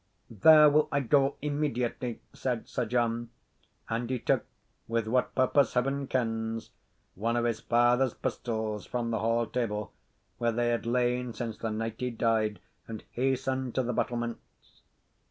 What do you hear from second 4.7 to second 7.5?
with what purpose Heaven kens one of